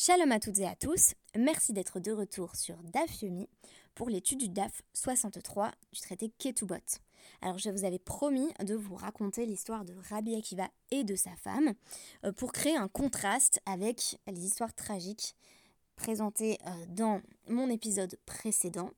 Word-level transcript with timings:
Shalom 0.00 0.30
à 0.30 0.38
toutes 0.38 0.60
et 0.60 0.64
à 0.64 0.76
tous, 0.76 1.14
merci 1.36 1.72
d'être 1.72 1.98
de 1.98 2.12
retour 2.12 2.54
sur 2.54 2.76
DAF 2.84 3.20
Yomi 3.20 3.48
pour 3.96 4.08
l'étude 4.08 4.38
du 4.38 4.48
DAF 4.48 4.82
63 4.94 5.72
du 5.92 5.98
traité 6.00 6.30
Ketubot. 6.38 6.76
Alors 7.42 7.58
je 7.58 7.68
vous 7.68 7.82
avais 7.82 7.98
promis 7.98 8.46
de 8.64 8.76
vous 8.76 8.94
raconter 8.94 9.44
l'histoire 9.44 9.84
de 9.84 9.94
Rabbi 10.08 10.36
Akiva 10.36 10.68
et 10.92 11.02
de 11.02 11.16
sa 11.16 11.34
femme 11.34 11.74
euh, 12.24 12.30
pour 12.30 12.52
créer 12.52 12.76
un 12.76 12.86
contraste 12.86 13.60
avec 13.66 14.20
les 14.28 14.46
histoires 14.46 14.72
tragiques 14.72 15.34
présentées 15.96 16.58
euh, 16.64 16.70
dans 16.90 17.20
mon 17.48 17.68
épisode 17.68 18.16
précédent 18.24 18.92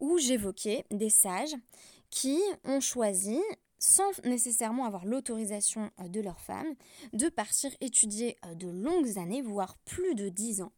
où 0.00 0.18
j'évoquais 0.18 0.84
des 0.90 1.08
sages 1.08 1.56
qui 2.10 2.38
ont 2.64 2.80
choisi 2.80 3.40
sans 3.82 4.12
nécessairement 4.22 4.84
avoir 4.84 5.04
l'autorisation 5.04 5.90
euh, 5.98 6.08
de 6.08 6.20
leur 6.20 6.40
femme, 6.40 6.74
de 7.12 7.28
partir 7.28 7.72
étudier 7.80 8.38
euh, 8.46 8.54
de 8.54 8.68
longues 8.68 9.18
années, 9.18 9.42
voire 9.42 9.76
plus 9.78 10.14
de 10.14 10.28
dix 10.28 10.62
ans. 10.62 10.70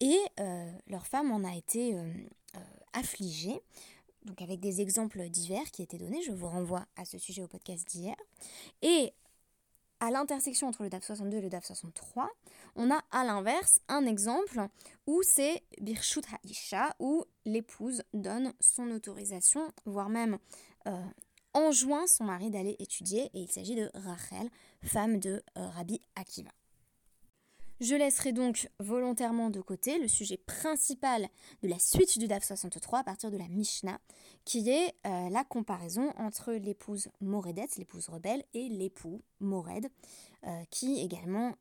Et 0.00 0.18
euh, 0.40 0.72
leur 0.88 1.06
femme 1.06 1.30
en 1.30 1.44
a 1.44 1.54
été 1.54 1.96
affligée, 2.92 3.60
donc 4.24 4.42
avec 4.42 4.58
des 4.58 4.80
exemples 4.80 5.28
divers 5.28 5.70
qui 5.70 5.82
étaient 5.82 5.96
donnés, 5.96 6.22
je 6.22 6.32
vous 6.32 6.48
renvoie 6.48 6.84
à 6.96 7.04
ce 7.04 7.18
sujet 7.18 7.42
au 7.42 7.46
podcast 7.46 7.86
d'hier. 7.88 8.16
Et 8.82 9.12
à 10.00 10.10
l'intersection 10.10 10.66
entre 10.66 10.82
le 10.82 10.90
DAF 10.90 11.04
62 11.04 11.36
et 11.36 11.40
le 11.40 11.48
DAF 11.48 11.64
63, 11.64 12.28
on 12.74 12.90
a 12.90 13.00
à 13.12 13.24
l'inverse 13.24 13.78
un 13.88 14.06
exemple 14.06 14.66
où 15.06 15.22
c'est 15.22 15.62
Birshut 15.80 16.26
Haisha, 16.44 16.94
où 16.98 17.24
l'épouse 17.44 18.02
donne 18.12 18.52
son 18.60 18.90
autorisation, 18.90 19.72
voire 19.86 20.08
même 20.08 20.38
enjoint 21.54 22.06
son 22.06 22.24
mari 22.24 22.50
d'aller 22.50 22.76
étudier 22.78 23.30
et 23.32 23.40
il 23.40 23.50
s'agit 23.50 23.76
de 23.76 23.90
Rachel, 23.94 24.50
femme 24.82 25.18
de 25.18 25.42
euh, 25.56 25.68
Rabbi 25.68 26.00
Akiva. 26.16 26.50
Je 27.80 27.94
laisserai 27.94 28.32
donc 28.32 28.70
volontairement 28.78 29.50
de 29.50 29.60
côté 29.60 29.98
le 29.98 30.06
sujet 30.06 30.36
principal 30.36 31.28
de 31.62 31.68
la 31.68 31.78
suite 31.78 32.18
du 32.18 32.28
DAF 32.28 32.44
63 32.44 33.00
à 33.00 33.04
partir 33.04 33.30
de 33.30 33.36
la 33.36 33.48
Mishnah, 33.48 33.98
qui 34.44 34.68
est 34.70 34.94
euh, 35.06 35.28
la 35.28 35.44
comparaison 35.44 36.12
entre 36.16 36.52
l'épouse 36.52 37.08
Moredet, 37.20 37.66
l'épouse 37.76 38.08
rebelle, 38.08 38.44
et 38.54 38.68
l'époux 38.68 39.22
Mored, 39.40 39.88
euh, 40.46 40.64
qui 40.70 41.00
également 41.00 41.54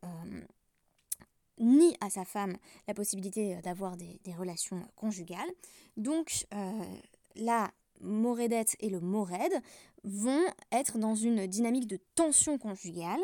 nie 1.60 1.96
à 2.02 2.10
sa 2.10 2.26
femme 2.26 2.58
la 2.88 2.94
possibilité 2.94 3.60
d'avoir 3.62 3.98
des, 3.98 4.20
des, 4.24 4.34
relations 4.34 4.88
conjugales. 4.96 5.50
Donc 5.98 6.48
là, 7.36 7.72
Moredet 8.04 8.66
et 8.80 8.90
le 8.90 9.00
Mored 9.00 9.52
vont 10.04 10.46
être 10.72 10.98
dans 10.98 11.16
une 11.16 11.48
dynamique 11.48 11.88
de 11.88 12.00
tension 12.16 12.58
conjugale 12.58 13.22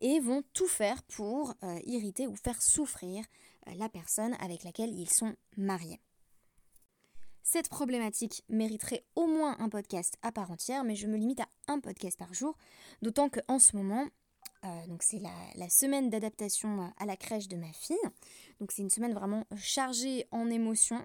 et 0.00 0.20
vont 0.20 0.42
tout 0.52 0.66
faire 0.66 1.02
pour 1.04 1.54
euh, 1.62 1.78
irriter 1.84 2.26
ou 2.26 2.34
faire 2.36 2.60
souffrir 2.62 3.24
euh, 3.68 3.74
la 3.76 3.88
personne 3.88 4.34
avec 4.40 4.64
laquelle 4.64 4.90
ils 4.90 5.10
sont 5.10 5.34
mariés. 5.56 6.00
Cette 7.42 7.68
problématique 7.68 8.44
mériterait 8.48 9.04
au 9.16 9.26
moins 9.26 9.56
un 9.58 9.68
podcast 9.68 10.16
à 10.22 10.32
part 10.32 10.50
entière, 10.50 10.84
mais 10.84 10.94
je 10.94 11.06
me 11.06 11.16
limite 11.16 11.40
à 11.40 11.48
un 11.66 11.80
podcast 11.80 12.18
par 12.18 12.32
jour, 12.32 12.56
d'autant 13.02 13.28
qu'en 13.28 13.58
ce 13.58 13.76
moment, 13.76 14.06
euh, 14.64 14.86
donc 14.86 15.02
c'est 15.02 15.18
la, 15.18 15.34
la, 15.56 15.68
semaine 15.68 16.08
d'adaptation 16.08 16.92
à 16.96 17.04
la 17.04 17.16
crèche 17.16 17.48
de 17.48 17.56
ma 17.56 17.72
fille, 17.72 17.96
donc 18.60 18.70
c'est 18.70 18.82
une 18.82 18.90
semaine 18.90 19.12
vraiment 19.12 19.44
chargée 19.56 20.26
en 20.30 20.48
émotions, 20.50 21.04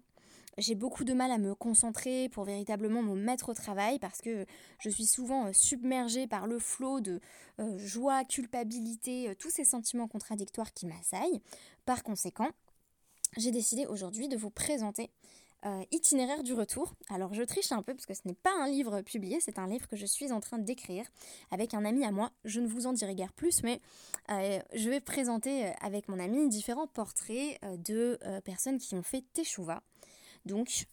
j'ai 0.57 0.75
beaucoup 0.75 1.03
de 1.03 1.13
mal 1.13 1.31
à 1.31 1.37
me 1.37 1.53
concentrer 1.53 2.29
pour 2.29 2.43
véritablement 2.43 3.03
me 3.03 3.15
mettre 3.15 3.49
au 3.49 3.53
travail 3.53 3.99
parce 3.99 4.21
que 4.21 4.45
je 4.79 4.89
suis 4.89 5.05
souvent 5.05 5.47
euh, 5.47 5.53
submergée 5.53 6.27
par 6.27 6.47
le 6.47 6.59
flot 6.59 6.99
de 6.99 7.19
euh, 7.59 7.77
joie, 7.77 8.25
culpabilité, 8.25 9.29
euh, 9.29 9.35
tous 9.35 9.51
ces 9.51 9.65
sentiments 9.65 10.07
contradictoires 10.07 10.73
qui 10.73 10.87
m'assaillent. 10.87 11.41
Par 11.85 12.03
conséquent, 12.03 12.49
j'ai 13.37 13.51
décidé 13.51 13.85
aujourd'hui 13.85 14.27
de 14.27 14.37
vous 14.37 14.49
présenter 14.49 15.11
Itinéraire 15.91 16.43
du 16.43 16.53
retour. 16.53 16.93
Alors 17.09 17.33
je 17.33 17.43
triche 17.43 17.73
un 17.73 17.81
peu 17.81 17.93
parce 17.93 18.05
que 18.05 18.13
ce 18.13 18.21
n'est 18.23 18.35
pas 18.35 18.53
un 18.57 18.69
livre 18.69 19.01
publié, 19.01 19.41
c'est 19.41 19.59
un 19.59 19.67
livre 19.67 19.85
que 19.87 19.97
je 19.97 20.05
suis 20.05 20.31
en 20.31 20.39
train 20.39 20.59
d'écrire 20.59 21.05
avec 21.51 21.73
un 21.73 21.83
ami 21.83 22.05
à 22.05 22.11
moi. 22.11 22.31
Je 22.45 22.61
ne 22.61 22.67
vous 22.67 22.87
en 22.87 22.93
dirai 22.93 23.15
guère 23.15 23.33
plus, 23.33 23.63
mais 23.63 23.81
je 24.29 24.89
vais 24.89 25.01
présenter 25.01 25.65
avec 25.81 26.07
mon 26.07 26.19
ami 26.19 26.47
différents 26.47 26.87
portraits 26.87 27.59
de 27.83 28.17
personnes 28.45 28.77
qui 28.77 28.95
ont 28.95 29.03
fait 29.03 29.25
Teshuva. 29.33 29.81
Donc, 30.47 30.87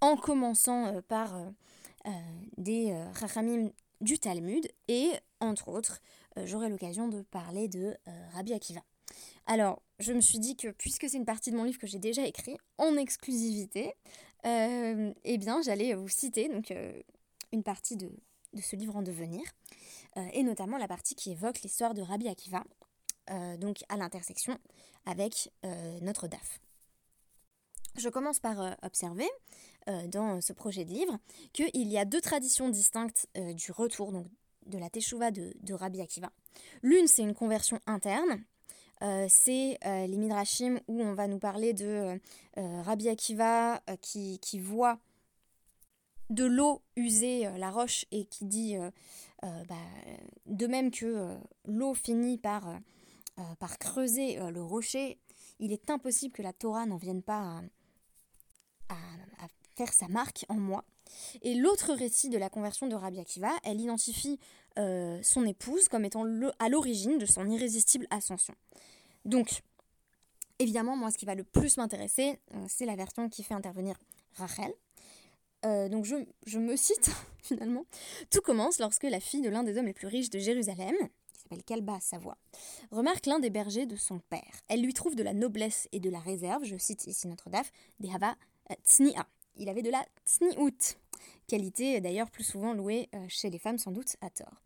en 0.00 0.16
commençant 0.16 0.86
euh, 0.86 1.00
par 1.02 1.36
euh, 1.36 1.50
euh, 2.06 2.10
des 2.56 2.96
rachamim 3.14 3.70
du 4.00 4.18
Talmud 4.18 4.66
et, 4.88 5.10
entre 5.40 5.68
autres, 5.68 6.00
j'aurai 6.36 6.68
l'occasion 6.68 7.08
de 7.08 7.22
parler 7.22 7.68
de 7.68 7.96
Rabbi 8.32 8.52
Akiva. 8.52 8.82
Alors, 9.46 9.80
je 10.00 10.12
me 10.12 10.20
suis 10.20 10.40
dit 10.40 10.56
que 10.56 10.68
puisque 10.68 11.08
c'est 11.08 11.16
une 11.16 11.24
partie 11.24 11.52
de 11.52 11.56
mon 11.56 11.62
livre 11.62 11.78
que 11.78 11.86
j'ai 11.86 12.00
déjà 12.00 12.26
écrit 12.26 12.58
en 12.76 12.96
exclusivité, 12.96 13.94
eh 14.44 15.38
bien, 15.38 15.62
j'allais 15.62 15.94
vous 15.94 16.08
citer 16.08 16.48
donc 16.48 16.74
une 17.52 17.62
partie 17.62 17.96
de, 17.96 18.10
de, 18.52 18.60
ce 18.60 18.74
livre 18.74 18.96
en 18.96 19.02
devenir, 19.02 19.42
et 20.32 20.42
notamment 20.42 20.76
la 20.76 20.88
partie 20.88 21.14
qui 21.14 21.30
évoque 21.30 21.62
l'histoire 21.62 21.94
de 21.94 22.02
Rabbi 22.02 22.28
Akiva, 22.28 22.64
donc 23.58 23.84
à 23.88 23.96
l'intersection 23.96 24.58
avec 25.06 25.50
notre 26.02 26.26
DAF. 26.26 26.60
Je 27.96 28.08
commence 28.08 28.40
par 28.40 28.60
euh, 28.60 28.72
observer 28.82 29.28
euh, 29.88 30.08
dans 30.08 30.40
ce 30.40 30.52
projet 30.52 30.84
de 30.84 30.90
livre 30.90 31.18
qu'il 31.52 31.88
y 31.88 31.98
a 31.98 32.04
deux 32.04 32.20
traditions 32.20 32.68
distinctes 32.68 33.28
euh, 33.36 33.52
du 33.52 33.70
retour 33.70 34.10
donc, 34.10 34.26
de 34.66 34.78
la 34.78 34.90
Teshuvah 34.90 35.30
de, 35.30 35.72
Rabbi 35.72 36.00
Akiva. 36.00 36.30
L'une, 36.82 37.06
c'est 37.06 37.22
une 37.22 37.34
conversion 37.34 37.78
interne. 37.86 38.42
c'est 39.28 39.78
les 39.84 40.16
Midrashim 40.16 40.80
où 40.88 41.02
on 41.02 41.12
va 41.12 41.28
nous 41.28 41.38
parler 41.38 41.74
de 41.74 42.18
Rabbi 42.56 43.08
Akiva 43.10 43.82
qui, 44.00 44.58
voit 44.58 44.98
de 46.30 46.44
l'eau 46.44 46.80
user 46.96 47.50
la 47.58 47.70
roche 47.70 48.06
et 48.12 48.24
qui 48.24 48.46
dit, 48.46 48.76
bah, 49.42 49.74
de 50.46 50.66
même 50.66 50.90
que 50.90 51.36
l'eau 51.66 51.92
finit 51.92 52.38
par, 52.38 52.80
par 53.58 53.78
creuser 53.78 54.38
le 54.50 54.62
rocher, 54.62 55.18
il 55.58 55.72
est 55.72 55.90
impossible 55.90 56.32
que 56.32 56.42
la 56.42 56.54
Torah 56.54 56.86
n'en 56.86 56.96
vienne 56.96 57.22
pas 57.22 57.58
à 57.58 57.62
à, 58.88 59.46
faire 59.76 59.92
sa 59.92 60.06
marque 60.06 60.44
en 60.48 60.54
moi. 60.54 60.84
Et 61.42 61.54
l'autre 61.54 61.92
récit 61.94 62.28
de 62.28 62.38
la 62.38 62.48
conversion 62.48 62.86
de 62.86 62.94
Rabbi 62.94 63.18
Akiva, 63.18 63.50
elle 63.64 63.80
identifie 63.80 64.38
euh, 64.78 65.18
son 65.22 65.44
épouse 65.44 65.88
comme 65.88 66.04
étant 66.04 66.24
à 66.58 66.68
l'origine 66.68 67.18
de 67.18 67.26
son 67.26 67.48
irrésistible 67.48 68.06
ascension. 68.10 68.54
Donc, 69.24 69.62
évidemment, 70.58 70.96
moi, 70.96 71.10
ce 71.10 71.18
qui 71.18 71.26
va 71.26 71.34
le 71.34 71.44
plus 71.44 71.76
m'intéresser, 71.76 72.38
euh, 72.54 72.64
c'est 72.68 72.86
la 72.86 72.96
version 72.96 73.28
qui 73.28 73.42
fait 73.42 73.54
intervenir 73.54 73.96
Rachel. 74.34 74.72
Euh, 75.64 75.88
donc, 75.88 76.04
je, 76.04 76.16
je, 76.46 76.58
me 76.58 76.76
cite 76.76 77.10
finalement. 77.42 77.84
Tout 78.30 78.40
commence 78.40 78.78
lorsque 78.78 79.04
la 79.04 79.20
fille 79.20 79.40
de 79.40 79.48
l'un 79.48 79.62
des 79.62 79.78
hommes 79.78 79.86
les 79.86 79.94
plus 79.94 80.08
riches 80.08 80.30
de 80.30 80.38
Jérusalem, 80.38 80.94
qui 81.32 81.40
s'appelle 81.42 81.64
Kalba 81.64 81.98
Savoie, 82.00 82.36
remarque 82.90 83.26
l'un 83.26 83.38
des 83.38 83.50
bergers 83.50 83.86
de 83.86 83.96
son 83.96 84.18
père. 84.18 84.60
Elle 84.68 84.82
lui 84.82 84.94
trouve 84.94 85.16
de 85.16 85.22
la 85.22 85.32
noblesse 85.32 85.88
et 85.92 86.00
de 86.00 86.10
la 86.10 86.20
réserve, 86.20 86.64
je 86.64 86.76
cite 86.76 87.06
ici 87.06 87.28
notre 87.28 87.50
DAF, 87.50 87.72
des 88.00 88.10
Hava 88.10 88.36
tsni'a. 88.84 89.26
Il 89.56 89.68
avait 89.68 89.82
de 89.82 89.90
la 89.90 90.04
tsni'out, 90.26 90.96
qualité 91.46 92.00
d'ailleurs 92.00 92.30
plus 92.30 92.44
souvent 92.44 92.74
louée 92.74 93.08
euh, 93.14 93.24
chez 93.28 93.50
les 93.50 93.58
femmes 93.58 93.78
sans 93.78 93.92
doute 93.92 94.16
à 94.20 94.30
tort. 94.30 94.62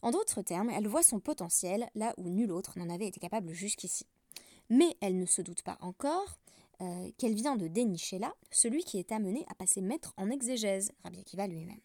En 0.00 0.12
d'autres 0.12 0.42
termes, 0.42 0.70
elle 0.70 0.86
voit 0.86 1.02
son 1.02 1.18
potentiel 1.18 1.88
là 1.96 2.14
où 2.18 2.28
nul 2.28 2.52
autre 2.52 2.78
n'en 2.78 2.88
avait 2.88 3.08
été 3.08 3.18
capable 3.18 3.52
jusqu'ici. 3.52 4.06
Mais 4.70 4.96
elle 5.00 5.18
ne 5.18 5.26
se 5.26 5.42
doute 5.42 5.62
pas 5.62 5.76
encore 5.80 6.38
euh, 6.80 7.10
qu'elle 7.18 7.34
vient 7.34 7.56
de 7.56 7.66
dénicher 7.66 8.20
là 8.20 8.32
celui 8.52 8.84
qui 8.84 8.98
est 8.98 9.10
amené 9.10 9.44
à 9.48 9.54
passer 9.54 9.80
maître 9.80 10.14
en 10.16 10.30
exégèse, 10.30 10.92
Rabbi 11.02 11.18
Akiva 11.18 11.48
lui-même. 11.48 11.80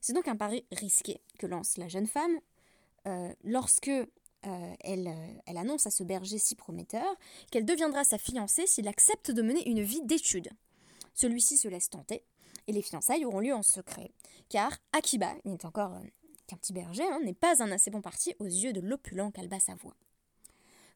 C'est 0.00 0.12
donc 0.12 0.28
un 0.28 0.36
pari 0.36 0.64
risqué 0.70 1.20
que 1.38 1.46
lance 1.46 1.76
la 1.76 1.88
jeune 1.88 2.06
femme 2.06 2.38
euh, 3.06 3.32
lorsque 3.42 3.90
elle, 4.80 5.10
elle, 5.46 5.56
annonce 5.56 5.86
à 5.86 5.90
ce 5.90 6.04
berger 6.04 6.36
si 6.36 6.54
prometteur 6.54 7.16
qu'elle 7.50 7.64
deviendra 7.64 8.04
sa 8.04 8.18
fiancée 8.18 8.66
s'il 8.66 8.86
accepte 8.88 9.30
de 9.30 9.40
mener 9.40 9.66
une 9.66 9.80
vie 9.80 10.02
d'études. 10.02 10.50
Celui-ci 11.14 11.56
se 11.56 11.68
laisse 11.68 11.90
tenter 11.90 12.24
et 12.66 12.72
les 12.72 12.82
fiançailles 12.82 13.24
auront 13.24 13.40
lieu 13.40 13.54
en 13.54 13.62
secret, 13.62 14.10
car 14.48 14.72
Akiba, 14.92 15.32
il 15.44 15.52
n'est 15.52 15.66
encore 15.66 15.94
euh, 15.94 16.04
qu'un 16.46 16.56
petit 16.56 16.72
berger, 16.72 17.04
hein, 17.04 17.20
n'est 17.24 17.34
pas 17.34 17.62
un 17.62 17.70
assez 17.70 17.90
bon 17.90 18.00
parti 18.00 18.34
aux 18.38 18.46
yeux 18.46 18.72
de 18.72 18.80
l'opulent 18.80 19.30
Kalba 19.30 19.60
Savoie. 19.60 19.96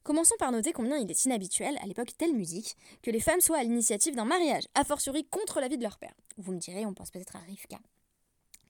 Commençons 0.03 0.35
par 0.39 0.51
noter 0.51 0.71
combien 0.71 0.97
il 0.97 1.09
est 1.09 1.25
inhabituel, 1.25 1.77
à 1.81 1.85
l'époque 1.85 2.15
telle 2.17 2.33
musique, 2.33 2.75
que 3.01 3.11
les 3.11 3.19
femmes 3.19 3.41
soient 3.41 3.57
à 3.57 3.63
l'initiative 3.63 4.15
d'un 4.15 4.25
mariage, 4.25 4.63
a 4.73 4.83
fortiori 4.83 5.25
contre 5.25 5.59
l'avis 5.59 5.77
de 5.77 5.83
leur 5.83 5.97
père. 5.97 6.13
Vous 6.37 6.53
me 6.53 6.59
direz, 6.59 6.85
on 6.85 6.93
pense 6.93 7.11
peut-être 7.11 7.35
à 7.35 7.39
Rivka, 7.39 7.79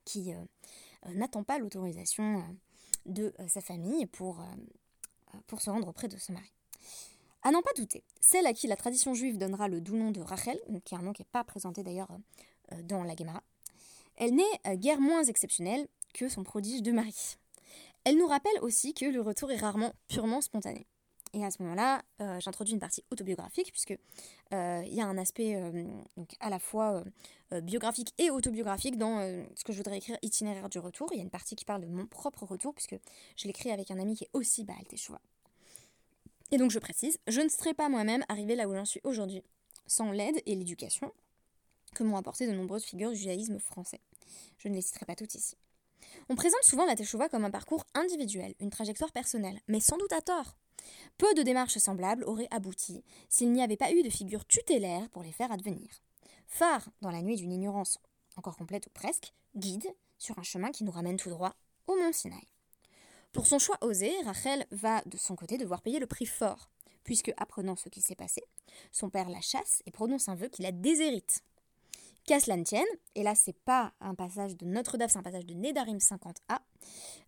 qui 0.06 0.34
euh, 0.34 0.38
euh, 1.06 1.14
n'attend 1.14 1.44
pas 1.44 1.60
l'autorisation 1.60 2.44
de 3.06 3.34
sa 3.48 3.62
famille 3.62 4.06
pour, 4.08 4.44
pour 5.48 5.62
se 5.62 5.70
rendre 5.70 5.88
auprès 5.88 6.10
de 6.10 6.18
son 6.18 6.34
mari. 6.34 6.52
À 7.42 7.52
n'en 7.52 7.62
pas 7.62 7.72
douter, 7.76 8.04
celle 8.20 8.46
à 8.48 8.54
qui 8.54 8.68
la 8.68 8.76
tradition 8.76 9.14
juive 9.14 9.38
donnera 9.38 9.70
le 9.70 9.80
doux 9.80 9.96
nom 9.96 10.12
de 10.12 10.20
Rachel, 10.20 10.60
qui 10.84 10.94
est 10.94 10.98
un 10.98 11.02
nom 11.02 11.14
qui 11.14 11.22
n'est 11.22 11.30
pas 11.32 11.46
présenté 11.46 11.84
d'ailleurs 11.84 12.12
euh, 12.12 12.76
euh, 12.76 12.84
dans 12.84 13.04
la 13.04 13.16
Gemara, 13.16 13.42
elle 14.18 14.36
n'est 14.36 14.44
euh, 14.68 14.76
guère 14.76 15.00
moins 15.00 15.24
exceptionnelle 15.24 15.88
que 16.14 16.28
son 16.28 16.44
prodige 16.44 16.82
de 16.82 16.92
mari. 16.92 17.38
Elle 18.04 18.18
nous 18.18 18.28
rappelle 18.28 18.60
aussi 18.62 18.94
que 18.94 19.06
le 19.06 19.22
retour 19.22 19.52
est 19.52 19.58
rarement 19.58 19.94
purement 20.10 20.42
spontané. 20.42 20.86
Et 21.34 21.46
à 21.46 21.52
ce 21.52 21.62
moment-là, 21.62 22.02
j'introduis 22.40 22.74
une 22.74 22.80
partie 22.80 23.04
autobiographique, 23.12 23.72
puisque 23.72 23.96
il 24.52 24.94
y 24.94 25.00
a 25.00 25.06
un 25.06 25.18
aspect 25.20 25.62
à 26.40 26.50
la 26.50 26.58
fois 26.58 27.04
biographique 27.52 28.16
et 28.18 28.32
autobiographique 28.32 28.98
dans 28.98 29.22
ce 29.56 29.64
que 29.64 29.72
je 29.72 29.78
voudrais 29.78 29.98
écrire 29.98 30.18
itinéraire 30.24 30.70
du 30.70 30.80
retour. 30.80 31.10
Il 31.12 31.18
y 31.18 31.20
a 31.20 31.24
une 31.24 31.30
partie 31.30 31.56
qui 31.56 31.66
parle 31.66 31.82
de 31.82 31.88
mon 31.88 32.08
propre 32.08 32.46
retour, 32.46 32.74
puisque 32.74 32.98
je 33.36 33.46
l'écris 33.46 33.70
avec 33.70 33.92
un 33.92 34.00
ami 34.00 34.16
qui 34.16 34.24
est 34.24 34.30
aussi 34.34 34.64
Baal 34.64 34.84
Teshuvah. 34.88 35.22
Et 36.52 36.58
donc 36.58 36.72
je 36.72 36.80
précise, 36.80 37.20
je 37.28 37.42
ne 37.42 37.50
serais 37.50 37.74
pas 37.74 37.90
moi-même 37.90 38.26
arrivé 38.30 38.56
là 38.56 38.68
où 38.68 38.74
j'en 38.74 38.86
suis 38.86 39.02
aujourd'hui 39.04 39.44
sans 39.88 40.12
l'aide 40.12 40.42
et 40.46 40.56
l'éducation 40.56 41.12
que 41.96 42.04
m'ont 42.04 42.18
apporté 42.18 42.48
de 42.48 42.52
nombreuses 42.52 42.84
figures 42.84 43.12
du 43.12 43.18
judaïsme 43.18 43.60
français. 43.60 44.02
Je 44.58 44.68
ne 44.68 44.76
les 44.76 44.82
citerai 44.82 45.06
pas 45.06 45.16
toutes 45.16 45.34
ici. 45.36 45.56
On 46.30 46.36
présente 46.36 46.64
souvent 46.64 46.86
la 46.86 46.96
Teshuvah 46.96 47.30
comme 47.30 47.46
un 47.46 47.52
parcours 47.52 47.86
individuel, 47.96 48.54
une 48.60 48.70
trajectoire 48.70 49.12
personnelle, 49.12 49.60
mais 49.68 49.80
sans 49.80 49.98
doute 49.98 50.14
à 50.14 50.22
tort. 50.22 50.56
Peu 51.18 51.34
de 51.34 51.42
démarches 51.42 51.78
semblables 51.78 52.24
auraient 52.24 52.48
abouti 52.52 53.04
s'il 53.28 53.52
n'y 53.52 53.64
avait 53.64 53.78
pas 53.78 53.92
eu 53.92 54.04
de 54.04 54.10
figure 54.10 54.46
tutélaire 54.46 55.10
pour 55.10 55.24
les 55.24 55.32
faire 55.32 55.52
advenir. 55.52 55.90
Phare 56.48 56.90
dans 57.02 57.12
la 57.12 57.22
nuit 57.22 57.36
d'une 57.36 57.52
ignorance 57.52 58.00
encore 58.38 58.58
complète 58.58 58.88
ou 58.88 58.90
presque, 58.92 59.34
guide 59.56 59.94
sur 60.18 60.38
un 60.40 60.44
chemin 60.44 60.72
qui 60.72 60.84
nous 60.84 60.92
ramène 60.92 61.18
tout 61.18 61.30
droit 61.30 61.56
au 61.88 61.96
mont 61.96 62.14
Sinaï. 62.14 62.48
Pour 63.32 63.46
son 63.46 63.60
choix 63.60 63.78
osé, 63.82 64.12
Rachel 64.26 64.66
va 64.72 65.04
de 65.06 65.18
son 65.18 65.36
côté 65.36 65.58
devoir 65.58 65.82
payer 65.82 66.00
le 66.00 66.08
prix 66.08 66.26
fort, 66.26 66.72
puisque, 67.04 67.32
apprenant 67.38 67.76
ce 67.76 67.88
qui 67.88 68.02
s'est 68.02 68.16
passé, 68.16 68.44
son 68.92 69.10
père 69.10 69.30
la 69.30 69.42
chasse 69.42 69.84
et 69.86 69.92
prononce 69.92 70.30
un 70.30 70.36
vœu 70.36 70.48
qui 70.48 70.64
la 70.64 70.72
déshérite. 70.72 71.44
Qu'à 72.26 72.40
cela 72.40 72.58
ne 72.58 72.64
tienne, 72.64 72.86
et 73.16 73.24
là 73.24 73.36
c'est 73.36 73.54
pas 73.54 73.94
un 74.02 74.16
passage 74.16 74.58
de 74.58 74.66
Notre-Dame, 74.66 75.10
c'est 75.10 75.18
un 75.18 75.24
passage 75.24 75.46
de 75.46 75.54
Nedarim 75.54 75.98
50a, 75.98 76.60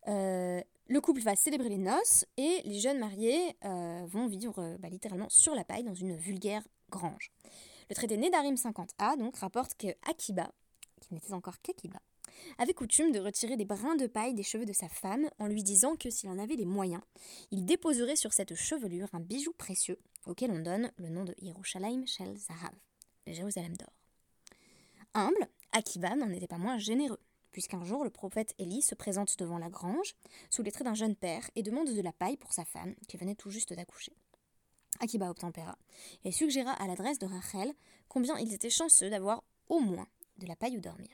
euh, 0.08 0.62
le 0.88 1.02
couple 1.02 1.22
va 1.22 1.36
célébrer 1.36 1.70
les 1.70 1.78
noces 1.78 2.26
et 2.38 2.62
les 2.66 2.80
jeunes 2.80 3.00
mariés 3.00 3.56
euh, 3.64 4.06
vont 4.08 4.28
vivre 4.28 4.60
euh, 4.60 4.78
bah, 4.80 4.90
littéralement 4.90 5.30
sur 5.30 5.56
la 5.56 5.64
paille 5.64 5.84
dans 5.84 5.94
une 5.94 6.16
vulgaire 6.16 6.68
grange. 6.90 7.32
Le 7.90 7.96
traité 7.96 8.18
Nedarim 8.18 8.56
50a 8.56 9.18
donc 9.18 9.38
rapporte 9.38 9.76
que 9.76 9.88
Akiba, 10.10 10.52
qui 11.00 11.14
n'était 11.14 11.34
encore 11.34 11.62
qu'Akiba, 11.62 12.00
avait 12.58 12.74
coutume 12.74 13.12
de 13.12 13.20
retirer 13.20 13.58
des 13.58 13.66
brins 13.66 13.96
de 13.96 14.08
paille 14.08 14.34
des 14.34 14.44
cheveux 14.44 14.66
de 14.66 14.74
sa 14.74 14.90
femme 14.90 15.30
en 15.40 15.48
lui 15.48 15.64
disant 15.64 15.96
que 15.96 16.10
s'il 16.10 16.30
en 16.30 16.40
avait 16.40 16.56
les 16.56 16.66
moyens, 16.66 17.02
il 17.52 17.66
déposerait 17.66 18.16
sur 18.16 18.34
cette 18.34 18.56
chevelure 18.56 19.10
un 19.14 19.20
bijou 19.20 19.54
précieux 19.54 20.00
auquel 20.26 20.52
on 20.52 20.60
donne 20.60 20.92
le 20.98 21.10
nom 21.10 21.24
de 21.24 21.36
Yerushalayim 21.42 22.06
Shel 22.06 22.36
Zahav, 22.38 22.74
le 23.28 23.34
Jérusalem 23.34 23.76
d'or. 23.76 23.92
Humble, 25.14 25.48
Akiba 25.72 26.16
n'en 26.16 26.30
était 26.30 26.48
pas 26.48 26.58
moins 26.58 26.78
généreux, 26.78 27.20
puisqu'un 27.52 27.84
jour 27.84 28.04
le 28.04 28.10
prophète 28.10 28.54
Élie 28.60 28.82
se 28.82 28.96
présente 28.96 29.38
devant 29.38 29.58
la 29.58 29.70
grange, 29.70 30.16
sous 30.50 30.64
les 30.64 30.72
traits 30.72 30.86
d'un 30.86 30.94
jeune 30.94 31.16
père, 31.16 31.50
et 31.56 31.64
demande 31.64 31.94
de 31.94 32.02
la 32.02 32.14
paille 32.14 32.38
pour 32.38 32.54
sa 32.54 32.66
femme, 32.66 32.96
qui 33.08 33.18
venait 33.18 33.36
tout 33.36 33.50
juste 33.50 33.74
d'accoucher. 33.74 34.14
Akiba 35.00 35.30
obtempéra, 35.30 35.78
et 36.24 36.32
suggéra 36.32 36.72
à 36.72 36.88
l'adresse 36.88 37.20
de 37.20 37.26
Rachel 37.26 37.74
combien 38.08 38.38
ils 38.38 38.54
étaient 38.54 38.70
chanceux 38.70 39.10
d'avoir 39.10 39.44
au 39.70 39.80
moins 39.80 40.08
de 40.38 40.46
la 40.46 40.56
paille 40.56 40.78
où 40.78 40.82
dormir. 40.82 41.10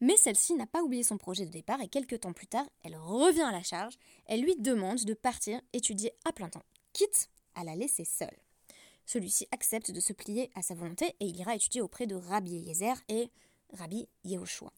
Mais 0.00 0.16
celle-ci 0.16 0.54
n'a 0.54 0.66
pas 0.66 0.82
oublié 0.82 1.02
son 1.02 1.18
projet 1.18 1.44
de 1.44 1.50
départ 1.50 1.80
et 1.80 1.88
quelques 1.88 2.20
temps 2.20 2.32
plus 2.32 2.46
tard, 2.46 2.68
elle 2.84 2.96
revient 2.96 3.42
à 3.42 3.52
la 3.52 3.62
charge. 3.62 3.98
Elle 4.26 4.42
lui 4.42 4.54
demande 4.56 5.04
de 5.04 5.14
partir 5.14 5.60
étudier 5.72 6.12
à 6.24 6.32
plein 6.32 6.48
temps, 6.48 6.62
quitte 6.92 7.28
à 7.54 7.64
la 7.64 7.74
laisser 7.74 8.04
seule. 8.04 8.38
Celui-ci 9.06 9.48
accepte 9.50 9.90
de 9.90 10.00
se 10.00 10.12
plier 10.12 10.50
à 10.54 10.62
sa 10.62 10.74
volonté 10.74 11.06
et 11.18 11.26
il 11.26 11.36
ira 11.36 11.54
étudier 11.54 11.80
auprès 11.80 12.06
de 12.06 12.14
Rabbi 12.14 12.56
Eliezer 12.56 12.94
et 13.08 13.30
Rabbi 13.72 14.06
Yehoshua. 14.24 14.72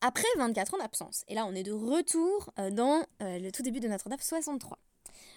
Après 0.00 0.28
24 0.36 0.74
ans 0.74 0.78
d'absence, 0.78 1.24
et 1.28 1.34
là 1.34 1.46
on 1.46 1.54
est 1.54 1.62
de 1.62 1.72
retour 1.72 2.52
euh, 2.58 2.70
dans 2.70 3.04
euh, 3.22 3.38
le 3.38 3.50
tout 3.50 3.62
début 3.62 3.80
de 3.80 3.88
Notre-Dame 3.88 4.18
63, 4.20 4.78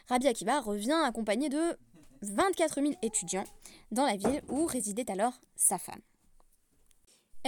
Rabbi 0.08 0.28
Akiva 0.28 0.60
revient 0.60 1.00
accompagné 1.06 1.48
de 1.48 1.78
24 2.22 2.82
000 2.82 2.94
étudiants 3.02 3.46
dans 3.92 4.06
la 4.06 4.18
ville 4.18 4.42
où 4.50 4.66
résidait 4.66 5.10
alors 5.10 5.40
sa 5.56 5.78
femme. 5.78 6.02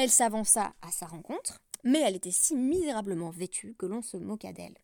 Elle 0.01 0.09
s'avança 0.09 0.73
à 0.81 0.91
sa 0.91 1.07
rencontre, 1.07 1.59
mais 1.83 1.99
elle 1.99 2.15
était 2.15 2.31
si 2.31 2.55
misérablement 2.55 3.31
vêtue 3.31 3.75
que 3.77 3.85
l'on 3.85 4.01
se 4.01 4.15
moqua 4.15 4.53
d'elle. 4.53 4.77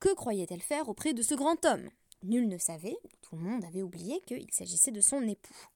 Que 0.00 0.12
croyait-elle 0.12 0.62
faire 0.62 0.88
auprès 0.88 1.14
de 1.14 1.22
ce 1.22 1.36
grand 1.36 1.64
homme? 1.64 1.88
Nul 2.24 2.48
ne 2.48 2.58
savait, 2.58 2.96
tout 3.22 3.36
le 3.36 3.42
monde 3.42 3.64
avait 3.64 3.82
oublié 3.82 4.20
qu'il 4.26 4.50
s'agissait 4.50 4.90
de 4.90 5.00
son 5.00 5.22
époux. 5.28 5.68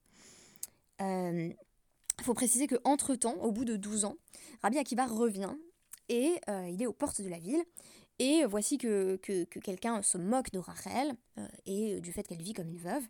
Il 0.98 1.04
euh, 1.04 1.52
faut 2.22 2.34
préciser 2.34 2.66
qu'entre-temps, 2.66 3.36
au 3.40 3.52
bout 3.52 3.64
de 3.64 3.76
12 3.76 4.04
ans, 4.04 4.16
Rabbi 4.64 4.78
Akiva 4.78 5.06
revient 5.06 5.54
et 6.08 6.40
euh, 6.48 6.68
il 6.68 6.82
est 6.82 6.88
aux 6.88 6.92
portes 6.92 7.20
de 7.20 7.28
la 7.28 7.38
ville. 7.38 7.62
Et 8.24 8.44
voici 8.44 8.78
que, 8.78 9.16
quelqu'un 9.16 10.00
se 10.00 10.16
moque 10.16 10.52
de 10.52 10.60
Rachel 10.60 11.12
euh, 11.38 11.48
et 11.66 12.00
du 12.00 12.12
fait 12.12 12.22
qu'elle 12.22 12.40
vit 12.40 12.52
comme 12.52 12.68
une 12.68 12.78
veuve. 12.78 13.02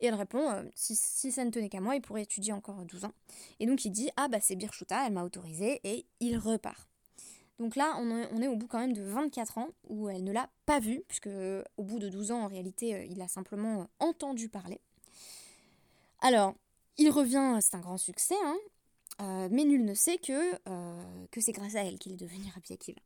Et 0.00 0.06
elle 0.06 0.14
répond 0.14 0.46
si, 0.74 0.94
ça 0.94 1.42
ne 1.46 1.50
tenait 1.50 1.70
qu'à 1.70 1.80
moi, 1.80 1.96
il 1.96 2.02
pourrait 2.02 2.24
étudier 2.24 2.52
encore 2.52 2.84
12 2.84 3.06
ans. 3.06 3.14
Et 3.60 3.66
donc 3.66 3.86
il 3.86 3.90
dit 3.90 4.10
Ah, 4.18 4.28
bah 4.28 4.40
c'est 4.42 4.56
Birchuta, 4.56 5.06
elle 5.06 5.14
m'a 5.14 5.24
autorisé, 5.24 5.80
et 5.84 6.04
il 6.20 6.36
repart. 6.36 6.86
Donc 7.58 7.76
là, 7.76 7.96
on 7.98 8.42
est, 8.42 8.46
au 8.46 8.56
bout 8.56 8.66
quand 8.66 8.78
même 8.78 8.92
de 8.92 9.02
24 9.02 9.56
ans 9.56 9.68
où 9.88 10.10
elle 10.10 10.22
ne 10.22 10.32
l'a 10.32 10.50
pas 10.66 10.80
vu, 10.80 11.02
puisque 11.08 11.30
au 11.78 11.82
bout 11.82 11.98
de 11.98 12.10
12 12.10 12.30
ans, 12.30 12.42
en 12.42 12.46
réalité, 12.46 12.94
euh, 12.94 13.04
il 13.04 13.22
a 13.22 13.26
simplement 13.26 13.80
euh, 13.80 13.84
entendu 14.00 14.50
parler. 14.50 14.82
Alors, 16.20 16.54
il 16.98 17.08
revient, 17.08 17.56
c'est 17.62 17.74
un 17.74 17.80
grand 17.80 17.96
succès, 17.96 18.36
hein, 18.44 18.58
euh, 19.22 19.48
mais 19.50 19.64
nul 19.64 19.84
ne 19.86 19.94
sait 19.94 20.18
que, 20.18 20.54
que 21.30 21.40
c'est 21.40 21.52
grâce 21.52 21.74
à 21.74 21.84
elle 21.84 21.98
qu'il 21.98 22.12
est 22.12 22.16
devenu 22.16 22.44
Rabbi 22.54 22.74
Akiva. 22.74 23.00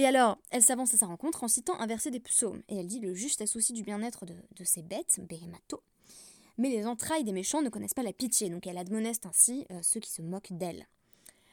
Et 0.00 0.06
alors, 0.06 0.38
elle 0.50 0.62
s'avance 0.62 0.94
à 0.94 0.96
sa 0.96 1.04
rencontre 1.04 1.44
en 1.44 1.48
citant 1.48 1.78
un 1.78 1.86
verset 1.86 2.10
des 2.10 2.20
psaumes, 2.20 2.62
et 2.70 2.76
elle 2.78 2.86
dit 2.86 3.00
Le 3.00 3.12
juste 3.12 3.42
a 3.42 3.46
souci 3.46 3.74
du 3.74 3.82
bien-être 3.82 4.24
de, 4.24 4.32
de 4.56 4.64
ses 4.64 4.80
bêtes, 4.80 5.20
Behemato, 5.28 5.82
mais 6.56 6.70
les 6.70 6.86
entrailles 6.86 7.22
des 7.22 7.34
méchants 7.34 7.60
ne 7.60 7.68
connaissent 7.68 7.92
pas 7.92 8.02
la 8.02 8.14
pitié, 8.14 8.48
donc 8.48 8.66
elle 8.66 8.78
admoneste 8.78 9.26
ainsi 9.26 9.66
ceux 9.82 10.00
qui 10.00 10.10
se 10.10 10.22
moquent 10.22 10.56
d'elle. 10.56 10.86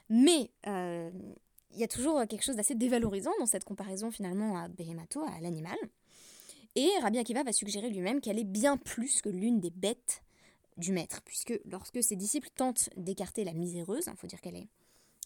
Mais 0.07 0.49
il 0.65 1.77
y 1.77 1.83
a 1.83 1.89
toujours 1.89 2.25
quelque 2.25 2.41
chose 2.41 2.55
d'assez 2.55 2.73
dévalorisant 2.73 3.33
dans 3.37 3.45
cette 3.45 3.65
comparaison 3.65 4.11
finalement 4.11 4.57
à 4.57 4.69
Behemato, 4.69 5.23
à 5.23 5.41
l'animal. 5.41 5.77
Et 6.75 6.89
Rabbi 7.01 7.17
Akiva 7.17 7.43
va 7.43 7.51
suggérer 7.51 7.89
lui-même 7.89 8.21
qu'elle 8.21 8.39
est 8.39 8.45
bien 8.45 8.77
plus 8.77 9.21
que 9.21 9.27
l'une 9.27 9.59
des 9.59 9.71
bêtes 9.71 10.23
du 10.77 10.93
maître, 10.93 11.21
puisque 11.25 11.59
lorsque 11.65 12.01
ses 12.01 12.15
disciples 12.15 12.49
tentent 12.55 12.89
d'écarter 12.95 13.43
la 13.43 13.51
miséreuse, 13.51 14.05
il 14.07 14.15
faut 14.15 14.27
dire 14.27 14.39
qu'elle 14.39 14.55
est, 14.55 14.69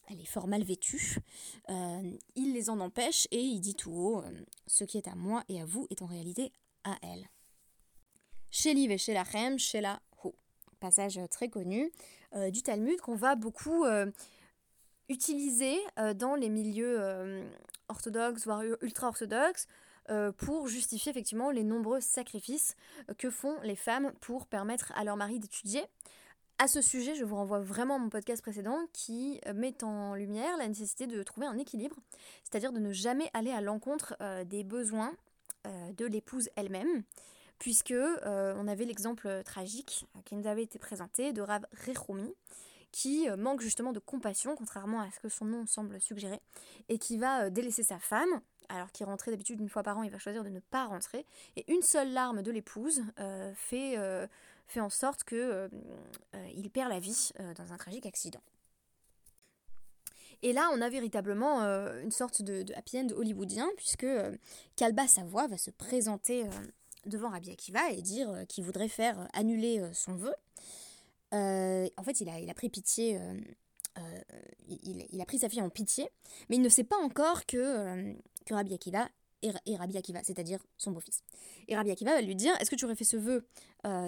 elle 0.10 0.22
est 0.22 0.26
fort 0.26 0.48
mal 0.48 0.64
vêtue, 0.64 1.20
euh, 1.70 2.12
il 2.36 2.54
les 2.54 2.70
en 2.70 2.80
empêche 2.80 3.28
et 3.32 3.40
il 3.40 3.60
dit 3.60 3.76
tout 3.76 3.92
haut 3.92 4.22
euh, 4.22 4.46
Ce 4.68 4.84
qui 4.84 4.98
est 4.98 5.08
à 5.08 5.16
moi 5.16 5.44
et 5.48 5.62
à 5.62 5.66
vous 5.66 5.88
est 5.90 6.02
en 6.02 6.08
réalité 6.08 6.52
à 6.84 6.98
elle. 7.02 7.30
Chez 8.50 8.74
Liv 8.74 8.92
et 8.92 8.98
chez 8.98 9.14
la 9.14 9.24
Chem, 9.24 9.58
chez 9.58 9.82
la 9.82 10.02
Ho. 10.24 10.36
Passage 10.80 11.20
très 11.30 11.50
connu 11.50 11.92
euh, 12.34 12.50
du 12.50 12.62
Talmud 12.62 13.00
qu'on 13.00 13.16
va 13.16 13.36
beaucoup 13.36 13.86
utilisé 15.12 15.78
euh, 16.00 16.14
dans 16.14 16.36
les 16.36 16.50
milieux 16.50 16.98
euh, 17.00 17.44
orthodoxes, 17.90 18.46
voire 18.46 18.64
ultra-orthodoxes, 18.82 19.68
euh, 20.10 20.32
pour 20.32 20.68
justifier 20.68 21.12
effectivement 21.12 21.52
les 21.52 21.64
nombreux 21.64 22.02
sacrifices 22.02 22.76
que 23.18 23.30
font 23.30 23.56
les 23.62 23.76
femmes 23.76 24.12
pour 24.22 24.48
permettre 24.48 24.92
à 24.96 25.04
leur 25.04 25.18
mari 25.18 25.40
d'étudier. 25.40 25.84
À 26.62 26.68
ce 26.68 26.80
sujet, 26.80 27.16
je 27.16 27.26
vous 27.26 27.38
renvoie 27.38 27.60
vraiment 27.60 27.96
à 27.96 27.98
mon 27.98 28.10
podcast 28.10 28.40
précédent 28.40 28.78
qui 28.94 29.42
met 29.56 29.84
en 29.84 30.14
lumière 30.14 30.58
la 30.58 30.68
nécessité 30.68 31.08
de 31.08 31.24
trouver 31.24 31.48
un 31.48 31.58
équilibre, 31.58 31.96
c'est-à-dire 32.44 32.72
de 32.72 32.78
ne 32.78 32.94
jamais 32.94 33.32
aller 33.34 33.50
à 33.50 33.62
l'encontre 33.62 34.16
des 34.46 34.64
besoins 34.64 35.12
de 35.66 36.06
l'épouse 36.06 36.50
elle-même, 36.56 37.02
puisque 37.58 37.96
on 38.26 38.68
avait 38.68 38.86
l'exemple 38.86 39.42
tragique 39.44 40.06
qui 40.24 40.36
nous 40.36 40.46
avait 40.46 40.62
été 40.62 40.78
présenté 40.78 41.34
de 41.34 41.42
Rav 41.42 41.66
Rechoumi, 41.88 42.32
qui 42.92 43.30
euh, 43.30 43.38
manque 43.38 43.62
justement 43.62 43.94
de 43.94 44.00
compassion, 44.00 44.56
contrairement 44.56 45.02
à 45.02 45.10
ce 45.12 45.20
que 45.20 45.30
son 45.30 45.46
nom 45.46 45.66
semble 45.66 46.00
suggérer, 46.00 46.42
et 46.90 46.98
qui 46.98 47.18
va 47.18 47.46
euh, 47.46 47.50
délaisser 47.50 47.84
sa 47.84 48.00
femme, 48.00 48.42
alors 48.70 48.92
qu'il 48.92 49.06
rentrait 49.06 49.32
d'habitude 49.32 49.60
une 49.60 49.70
fois 49.70 49.84
par 49.84 49.98
an, 49.98 50.04
il 50.04 50.12
va 50.12 50.20
choisir 50.20 50.44
de 50.44 50.50
ne 50.50 50.60
pas 50.60 50.86
rentrer, 50.86 51.26
et 51.56 51.70
une 51.72 51.82
seule 51.82 52.12
larme 52.12 52.42
de 52.42 52.52
l'épouse 52.52 53.04
euh, 53.20 53.54
fait, 53.56 53.98
fait 54.72 54.80
en 54.80 54.90
sorte 54.90 55.24
qu'il 55.24 55.70
il 56.56 56.70
perd 56.70 56.90
la 56.90 57.00
vie 57.00 57.32
dans 57.58 57.74
un 57.74 57.78
tragique 57.78 58.06
accident. 58.06 58.42
Et 60.44 60.54
là, 60.54 60.70
on 60.74 60.82
a 60.82 60.90
véritablement 60.90 61.62
une 62.02 62.12
sorte 62.12 62.42
de, 62.42 62.66
happy 62.76 63.00
end 63.00 63.10
hollywoodien, 63.16 63.70
puisque 63.78 64.08
Kalba 64.76 65.08
Savoie 65.08 65.48
va 65.48 65.58
se 65.58 65.70
présenter 65.70 66.46
devant 67.06 67.30
Rabbi 67.30 67.52
Akiva 67.52 67.92
et 67.92 68.02
dire 68.02 68.46
qu'il 68.48 68.64
voudrait 68.64 68.88
faire 68.88 69.28
annuler 69.34 69.84
son 69.94 70.16
vœu. 70.16 70.34
Euh, 71.34 71.88
en 71.98 72.04
fait, 72.04 72.22
il 72.22 72.50
a, 72.50 72.54
pris 72.54 72.70
pitié. 72.70 73.18
Euh, 73.18 73.40
euh, 73.98 74.22
il, 74.68 75.22
a 75.22 75.26
pris 75.26 75.40
sa 75.40 75.50
fille 75.50 75.62
en 75.62 75.70
pitié, 75.70 76.10
mais 76.50 76.56
il 76.56 76.62
ne 76.62 76.70
sait 76.70 76.84
pas 76.84 76.98
encore 76.98 77.46
que, 77.46 78.14
que 78.46 78.54
Rabbi 78.54 78.74
Akiva 78.74 79.08
est, 79.42 79.76
Rabbi 79.76 79.98
Akiva, 79.98 80.22
c'est-à-dire 80.24 80.60
son 80.78 80.92
beau-fils. 80.92 81.24
Et 81.68 81.76
Rabbi 81.76 81.92
Akiva 81.92 82.14
va 82.14 82.22
lui 82.22 82.36
dire 82.36 82.54
Est-ce 82.60 82.70
que 82.70 82.76
tu 82.76 82.86
aurais 82.86 82.96
fait 82.96 83.04
ce 83.04 83.18
vœu 83.18 83.46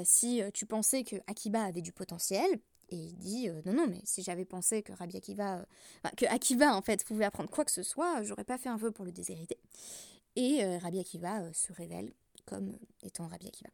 si 0.04 0.42
tu 0.54 0.66
pensais 0.66 1.04
que 1.04 1.16
Akiba 1.28 1.64
avait 1.64 1.82
du 1.82 1.92
potentiel? 1.92 2.60
Et 2.90 2.98
il 2.98 3.16
dit 3.18 3.50
non 3.66 3.74
non 3.74 3.88
mais 3.88 4.02
si 4.04 4.22
j'avais 4.22 4.46
pensé 4.46 4.84
que 4.84 4.92
Rabbi 4.92 5.18
Akiva 5.18 5.66
que 6.16 6.26
Akiva 6.26 6.76
en 6.76 6.82
fait 6.82 7.04
pouvait 7.06 7.26
apprendre 7.26 7.50
quoi 7.50 7.66
que 7.66 7.72
ce 7.72 7.82
soit 7.82 8.22
j'aurais 8.24 8.44
pas 8.44 8.58
fait 8.58 8.70
un 8.70 8.78
vœu 8.78 8.92
pour 8.92 9.06
le 9.06 9.12
déshériter 9.12 9.58
et 10.36 10.78
Rabbi 10.78 11.00
Akiva 11.00 11.52
se 11.54 11.74
révèle 11.74 12.12
comme 12.46 12.78
étant 13.02 13.28
Rabbi 13.28 13.48
Akiva. 13.48 13.70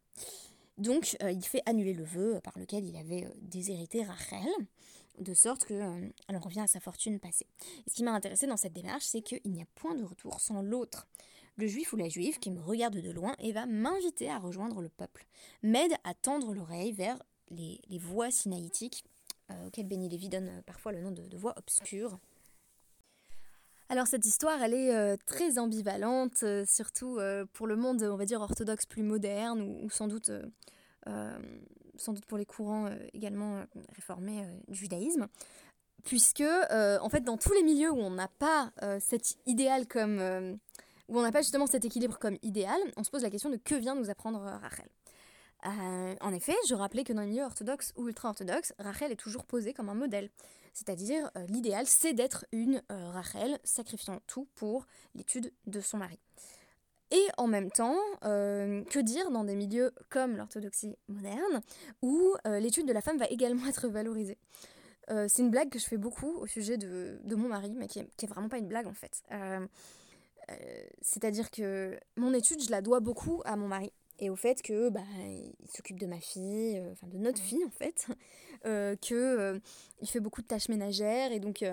Donc 0.78 1.18
il 1.22 1.44
fait 1.44 1.62
annuler 1.66 1.94
le 1.94 2.04
vœu 2.04 2.40
par 2.44 2.58
lequel 2.58 2.86
il 2.86 2.96
avait 2.96 3.28
déshérité 3.42 4.04
Rachel, 4.04 4.48
de 5.20 5.34
sorte 5.34 5.66
qu'elle 5.66 6.14
en 6.30 6.40
revient 6.40 6.62
à 6.62 6.68
sa 6.68 6.80
fortune 6.80 7.20
passée. 7.20 7.48
ce 7.88 7.94
qui 7.94 8.04
m'a 8.04 8.14
intéressé 8.14 8.48
dans 8.48 8.58
cette 8.58 8.74
démarche, 8.74 9.06
c'est 9.06 9.22
qu'il 9.22 9.42
n'y 9.46 9.62
a 9.62 9.66
point 9.76 9.96
de 9.96 10.04
retour 10.04 10.40
sans 10.40 10.62
l'autre 10.62 11.08
le 11.60 11.68
juif 11.68 11.94
ou 11.94 11.98
la 11.98 12.10
juive 12.10 12.40
qui 12.40 12.50
me 12.50 12.62
regarde 12.62 12.98
de 12.98 13.12
loin 13.12 13.36
et 13.40 13.52
va 13.52 13.66
m'inviter 13.66 14.30
à 14.30 14.40
rejoindre 14.40 14.82
le 14.82 14.90
peuple, 14.90 15.28
m'aide 15.62 15.94
à 16.04 16.14
tendre 16.14 16.54
l'oreille 16.54 16.92
vers 16.92 17.20
les, 17.52 17.80
voix 18.00 18.32
sinaïtiques, 18.32 19.04
euh, 19.52 19.68
auxquelles 19.68 19.88
Béni 19.88 20.10
Lévy 20.10 20.30
donne 20.30 20.50
euh, 20.50 20.62
parfois 20.66 20.92
le 20.92 21.02
nom 21.02 21.12
de, 21.12 21.38
voix 21.38 21.54
obscures. 21.58 22.18
Alors 23.90 24.08
cette 24.08 24.26
histoire, 24.26 24.62
elle 24.62 24.74
est 24.74 24.96
euh, 24.96 25.18
très 25.26 25.58
ambivalente, 25.58 26.44
surtout 26.66 27.20
pour 27.54 27.68
le 27.68 27.76
monde, 27.76 28.04
on 28.04 28.18
va 28.18 28.26
dire, 28.26 28.42
orthodoxe 28.42 28.86
plus 28.86 29.04
moderne, 29.04 29.62
ou, 29.62 29.90
sans, 29.90 30.08
doute, 30.08 30.32
sans 31.98 32.14
doute 32.14 32.26
pour 32.26 32.38
les 32.38 32.46
courants 32.46 32.90
également 33.14 33.64
réformés 33.96 34.46
du 34.68 34.76
judaïsme 34.80 35.28
puisque 36.06 36.44
en 36.72 37.10
fait 37.10 37.22
dans 37.22 37.38
tous 37.38 37.52
les 37.52 37.64
milieux 37.64 37.92
où 37.92 37.98
on 37.98 38.12
n'a 38.12 38.30
pas 38.30 38.72
cet 39.00 39.38
idéal 39.48 39.86
comme 39.88 40.60
où 41.10 41.18
on 41.18 41.24
n'a 41.24 41.32
pas 41.32 41.42
justement 41.42 41.68
cet 41.68 41.84
équilibre 41.86 42.18
comme 42.20 42.38
idéal, 42.44 42.80
on 42.96 43.04
se 43.04 43.10
pose 43.10 43.24
la 43.24 43.30
question 43.30 43.50
de 43.50 43.58
que 43.58 43.76
vient 43.76 43.96
nous 43.96 44.10
apprendre 44.10 44.42
euh, 44.42 44.58
Rachel. 44.58 44.88
Euh, 45.66 46.16
en 46.22 46.34
effet, 46.34 46.56
je 46.70 46.76
rappelais 46.76 47.04
que 47.04 47.12
dans 47.12 47.22
les 47.22 47.28
milieux 47.28 47.44
orthodoxes 47.44 47.92
ou 47.98 48.08
ultra-orthodoxes, 48.08 48.74
Rachel 48.80 49.12
est 49.12 49.18
toujours 49.18 49.44
posée 49.44 49.74
comme 49.74 49.90
un 49.90 49.96
modèle. 49.96 50.30
C'est-à-dire, 50.74 51.30
euh, 51.36 51.46
l'idéal, 51.48 51.86
c'est 51.88 52.14
d'être 52.14 52.46
une 52.54 52.82
Rachel 52.90 53.60
sacrifiant 53.64 54.22
tout 54.28 54.48
pour 54.56 54.86
l'étude 55.16 55.52
de 55.66 55.82
son 55.82 55.98
mari. 55.98 56.20
Et 57.12 57.28
en 57.38 57.48
même 57.48 57.72
temps, 57.72 57.98
que 58.22 59.00
dire 59.00 59.32
dans 59.32 59.44
des 59.44 59.56
milieux 59.56 59.92
comme 60.10 60.38
l'orthodoxie 60.38 60.96
moderne, 61.08 61.62
où 62.04 62.36
l'étude 62.46 62.86
de 62.86 62.94
la 62.94 63.02
femme 63.02 63.18
va 63.18 63.26
également 63.26 63.66
être 63.68 63.88
valorisée? 63.88 64.38
C'est 65.08 65.40
une 65.40 65.50
blague 65.50 65.70
que 65.70 65.80
je 65.80 65.86
fais 65.86 65.98
beaucoup 65.98 66.38
au 66.38 66.46
sujet 66.46 66.78
de, 66.78 67.20
mon 67.36 67.48
mari, 67.48 67.74
mais 67.76 67.88
qui 67.88 67.98
est, 67.98 68.08
qui 68.16 68.26
est, 68.26 68.30
vraiment 68.30 68.48
pas 68.48 68.60
une 68.60 68.68
blague 68.68 68.86
en 68.86 68.94
fait. 68.94 69.24
Euh, 70.50 70.56
c'est-à-dire 71.02 71.52
que 71.52 72.00
mon 72.16 72.34
étude, 72.34 72.64
je 72.64 72.72
la 72.72 72.82
dois 72.82 73.00
beaucoup 73.00 73.42
à 73.46 73.56
mon 73.56 73.68
mari 73.68 73.92
et 74.20 74.30
au 74.30 74.36
fait 74.36 74.62
que 74.62 74.90
bah, 74.90 75.02
il 75.28 75.72
s'occupe 75.74 76.00
de 76.00 76.06
ma 76.06 76.20
fille, 76.20 76.78
euh, 76.78 76.92
enfin 76.92 77.08
de 77.08 77.18
notre 77.18 77.40
fille 77.40 77.64
en 77.66 77.70
fait, 77.70 78.08
euh, 78.66 78.96
que 78.96 79.62
il 80.02 80.10
fait 80.10 80.20
beaucoup 80.20 80.42
de 80.42 80.48
tâches 80.48 80.70
ménagères 80.70 81.32
et 81.32 81.40
donc 81.40 81.64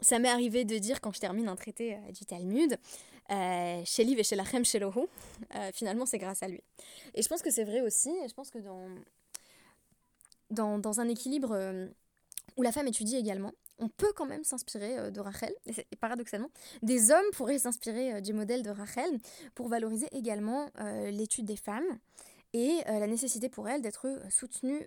ça 0.00 0.18
m'est 0.18 0.28
arrivé 0.28 0.64
de 0.64 0.78
dire 0.78 1.00
quand 1.00 1.12
je 1.12 1.20
termine 1.20 1.48
un 1.48 1.56
traité 1.56 1.98
du 2.12 2.24
Talmud, 2.24 2.78
chez 3.28 4.04
Liv 4.04 4.18
et 4.18 4.24
chez 4.24 4.36
Lachem 4.36 4.64
chez 4.64 4.78
Loho, 4.78 5.08
finalement 5.72 6.06
c'est 6.06 6.18
grâce 6.18 6.42
à 6.42 6.48
lui. 6.48 6.62
Et 7.14 7.22
je 7.22 7.28
pense 7.28 7.42
que 7.42 7.50
c'est 7.50 7.64
vrai 7.64 7.80
aussi, 7.80 8.10
et 8.24 8.28
je 8.28 8.34
pense 8.34 8.50
que 8.50 8.58
dans, 8.58 8.88
dans, 10.50 10.78
dans 10.78 11.00
un 11.00 11.08
équilibre 11.08 11.88
où 12.56 12.62
la 12.62 12.72
femme 12.72 12.86
étudie 12.86 13.16
également, 13.16 13.52
on 13.78 13.88
peut 13.88 14.12
quand 14.14 14.26
même 14.26 14.44
s'inspirer 14.44 14.98
euh, 14.98 15.10
de 15.10 15.20
Rachel. 15.20 15.52
Et 15.66 15.96
paradoxalement, 15.96 16.50
des 16.82 17.10
hommes 17.10 17.30
pourraient 17.32 17.58
s'inspirer 17.58 18.14
euh, 18.14 18.20
du 18.20 18.32
modèle 18.32 18.62
de 18.62 18.70
Rachel 18.70 19.18
pour 19.54 19.68
valoriser 19.68 20.08
également 20.12 20.70
euh, 20.80 21.10
l'étude 21.10 21.46
des 21.46 21.56
femmes 21.56 21.98
et 22.52 22.82
la 22.86 23.08
nécessité 23.08 23.48
pour 23.48 23.68
elles 23.68 23.82
d'être 23.82 24.06
soutenues 24.30 24.86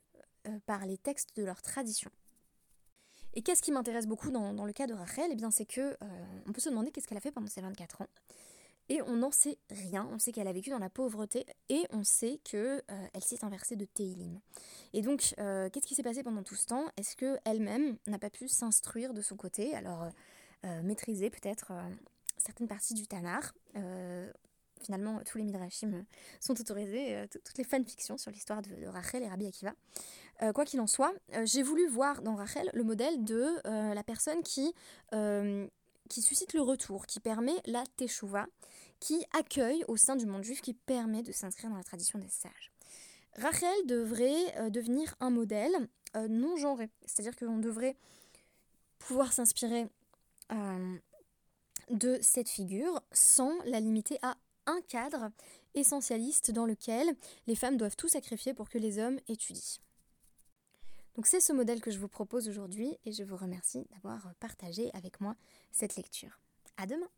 par 0.65 0.85
les 0.85 0.97
textes 0.97 1.35
de 1.35 1.43
leur 1.43 1.61
tradition. 1.61 2.09
Et 3.33 3.41
qu'est-ce 3.41 3.61
qui 3.61 3.73
m'intéresse 3.73 4.07
beaucoup 4.07 4.31
dans, 4.31 4.63
le 4.63 4.71
cas 4.71 4.87
de 4.87 4.93
Rachel? 4.93 5.31
Eh 5.33 5.35
bien, 5.35 5.51
c'est 5.51 5.65
que 5.65 5.97
on 6.47 6.53
peut 6.53 6.61
se 6.61 6.69
demander 6.69 6.91
qu'est-ce 6.91 7.09
qu'elle 7.09 7.17
a 7.17 7.21
fait 7.21 7.33
pendant 7.33 7.47
ces 7.47 7.59
24 7.59 8.03
ans. 8.03 8.07
Et 8.89 9.01
on 9.01 9.17
n'en 9.17 9.31
sait 9.31 9.57
rien. 9.69 10.07
On 10.11 10.19
sait 10.19 10.31
qu'elle 10.31 10.47
a 10.47 10.53
vécu 10.53 10.69
dans 10.69 10.79
la 10.79 10.89
pauvreté 10.89 11.45
et 11.69 11.85
on 11.91 12.03
sait 12.03 12.39
qu'elle 12.43 12.83
euh, 12.89 13.19
s'est 13.19 13.43
inversée 13.43 13.75
de 13.75 13.85
Teilim. 13.85 14.39
Et 14.93 15.01
donc, 15.01 15.33
euh, 15.39 15.69
qu'est-ce 15.69 15.87
qui 15.87 15.95
s'est 15.95 16.03
passé 16.03 16.23
pendant 16.23 16.43
tout 16.43 16.55
ce 16.55 16.67
temps? 16.67 16.85
Est-ce 16.95 17.15
qu'elle-même 17.17 17.97
n'a 18.07 18.19
pas 18.19 18.29
pu 18.29 18.47
s'instruire 18.47 19.13
de 19.13 19.21
son 19.21 19.35
côté? 19.35 19.75
Alors, 19.75 20.07
euh, 20.65 20.81
maîtriser 20.83 21.29
peut-être 21.29 21.73
certaines 22.37 22.67
parties 22.67 22.93
du 22.93 23.07
Tanar. 23.07 23.53
finalement, 24.81 25.19
tous 25.25 25.37
les 25.37 25.43
Midrashim 25.43 26.05
sont 26.39 26.59
autorisés, 26.59 27.25
toutes 27.31 27.57
les 27.57 27.63
fanfictions 27.63 28.17
sur 28.17 28.31
l'histoire 28.31 28.61
de, 28.61 28.87
Rachel 28.87 29.23
et 29.23 29.27
Rabbi 29.27 29.47
Akiva. 29.47 29.73
quoi 30.53 30.65
qu'il 30.65 30.79
en 30.79 30.87
soit, 30.87 31.13
j'ai 31.43 31.63
voulu 31.63 31.87
voir 31.87 32.21
dans 32.21 32.35
Rachel 32.35 32.69
le 32.73 32.83
modèle 32.83 33.23
de 33.23 33.59
la 33.65 34.03
personne 34.03 34.43
qui 34.43 34.73
qui 36.07 36.21
suscite 36.21 36.53
le 36.53 36.61
retour, 36.61 37.05
qui 37.05 37.19
permet 37.19 37.55
la 37.65 37.83
teshuva, 37.95 38.47
qui 38.99 39.25
accueille 39.33 39.83
au 39.87 39.97
sein 39.97 40.15
du 40.15 40.25
monde 40.25 40.43
juif, 40.43 40.61
qui 40.61 40.73
permet 40.73 41.23
de 41.23 41.31
s'inscrire 41.31 41.69
dans 41.69 41.77
la 41.77 41.83
tradition 41.83 42.19
des 42.19 42.29
sages. 42.29 42.71
Rachel 43.37 43.85
devrait 43.85 44.57
euh, 44.57 44.69
devenir 44.69 45.15
un 45.19 45.29
modèle 45.29 45.87
euh, 46.15 46.27
non 46.27 46.55
genré, 46.57 46.89
c'est-à-dire 47.05 47.35
qu'on 47.35 47.59
devrait 47.59 47.95
pouvoir 48.97 49.31
s'inspirer 49.31 49.87
euh, 50.51 50.97
de 51.91 52.17
cette 52.21 52.49
figure 52.49 53.01
sans 53.11 53.53
la 53.65 53.79
limiter 53.79 54.17
à 54.23 54.37
un 54.65 54.81
cadre 54.81 55.31
essentialiste 55.75 56.51
dans 56.51 56.65
lequel 56.65 57.15
les 57.45 57.55
femmes 57.55 57.77
doivent 57.77 57.95
tout 57.95 58.09
sacrifier 58.09 58.53
pour 58.53 58.69
que 58.69 58.77
les 58.77 58.99
hommes 58.99 59.19
étudient. 59.27 59.81
Donc 61.17 61.25
c'est 61.25 61.39
ce 61.39 61.51
modèle 61.51 61.81
que 61.81 61.89
je 61.89 61.97
vous 61.97 62.07
propose 62.07 62.47
aujourd'hui 62.47 62.95
et 63.03 63.11
je 63.11 63.23
vous 63.23 63.35
remercie 63.35 63.87
d'avoir 63.91 64.35
partagé 64.39 64.91
avec 64.93 65.19
moi 65.19 65.35
cette 65.71 65.95
lecture. 65.95 66.39
À 66.77 66.85
demain 66.85 67.09